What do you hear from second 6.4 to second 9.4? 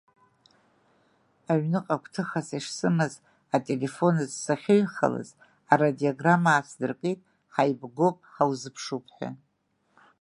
аасдыркит ҳаибгоуп, ҳаузыԥшуп, ҳәа.